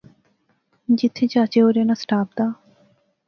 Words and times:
جتھے 0.97 1.25
چاچے 1.31 1.59
اوریں 1.63 1.85
ناں 1.87 1.97
سٹاپ 2.03 2.27
دا 2.37 2.45